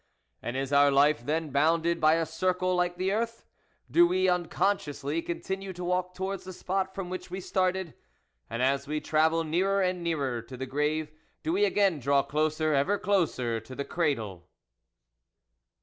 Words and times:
And 0.41 0.57
is 0.57 0.73
our 0.73 0.89
life, 0.89 1.23
then, 1.27 1.51
bounded 1.51 2.01
by 2.01 2.15
a 2.15 2.25
circle 2.25 2.73
like 2.75 2.95
the 2.97 3.11
earth? 3.11 3.45
Do 3.91 4.07
we, 4.07 4.27
unconsciously, 4.27 5.21
continue 5.21 5.73
to 5.73 5.83
walk 5.83 6.15
towards 6.15 6.43
the 6.43 6.53
spot 6.53 6.95
from 6.95 7.11
which 7.11 7.29
we 7.29 7.39
started? 7.39 7.93
And 8.49 8.63
as 8.63 8.87
we 8.87 8.99
travel 8.99 9.43
nearer 9.43 9.79
and 9.79 10.01
nearer 10.01 10.41
to 10.41 10.57
the 10.57 10.65
grave, 10.65 11.11
do 11.43 11.53
we 11.53 11.65
again 11.65 11.99
draw 11.99 12.23
closer, 12.23 12.73
ever 12.73 12.97
closer, 12.97 13.59
to 13.59 13.75
the 13.75 13.85
cradle 13.85 14.47